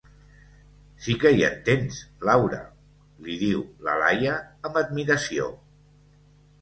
Si 1.07 1.13
que 1.23 1.31
hi 1.39 1.43
entens, 1.49 1.99
Laura 2.29 2.61
—li 3.27 3.37
diu 3.45 3.61
la 3.89 3.99
Laia 4.05 4.35
amb 4.71 4.81
admiració—. 4.85 5.47